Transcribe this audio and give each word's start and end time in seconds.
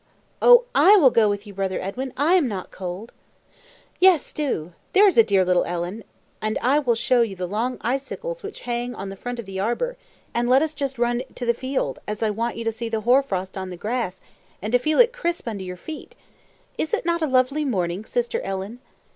"O! 0.41 0.63
I 0.73 0.95
will 0.97 1.11
go 1.11 1.29
with 1.29 1.45
you, 1.45 1.53
brother 1.53 1.79
Edwin; 1.79 2.11
I 2.17 2.33
am 2.33 2.47
not 2.47 2.71
cold." 2.71 3.11
"Yes, 3.99 4.33
do, 4.33 4.73
there's 4.93 5.15
a 5.15 5.23
dear 5.23 5.45
little 5.45 5.63
Ellen, 5.65 6.03
and 6.41 6.57
I 6.59 6.79
will 6.79 6.95
show 6.95 7.21
you 7.21 7.35
the 7.35 7.45
long 7.45 7.77
icicles 7.81 8.41
which 8.41 8.61
hang 8.61 8.95
on 8.95 9.09
the 9.09 9.15
front 9.15 9.37
of 9.37 9.45
the 9.45 9.59
arbor; 9.59 9.97
and 10.33 10.49
let 10.49 10.63
us 10.63 10.73
just 10.73 10.97
run 10.97 11.21
to 11.35 11.45
the 11.45 11.53
field, 11.53 11.99
as 12.07 12.23
I 12.23 12.31
want 12.31 12.57
you 12.57 12.63
to 12.63 12.71
see 12.71 12.89
the 12.89 13.01
hoar 13.01 13.21
frost 13.21 13.55
on 13.59 13.69
the 13.69 13.77
grass, 13.77 14.19
and 14.59 14.73
to 14.73 14.79
feel 14.79 14.99
it 14.99 15.13
crisp 15.13 15.47
under 15.47 15.63
your 15.63 15.77
feet. 15.77 16.15
Is 16.79 16.95
it 16.95 17.05
not 17.05 17.21
a 17.21 17.27
lovely 17.27 17.63
morning, 17.63 18.03
sister 18.03 18.41
Ellen?" 18.41 18.79